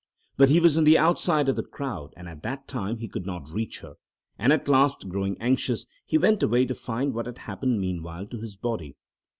[0.35, 3.27] But he was on the outside of the crowd and at that time he could
[3.27, 3.97] not reach her,
[4.35, 8.41] and at last, growing anxious, he went away to find what had happened meanwhile to
[8.41, 8.95] his body.